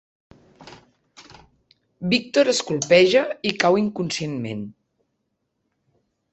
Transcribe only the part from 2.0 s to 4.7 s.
Víctor es colpeja i cau inconscientment.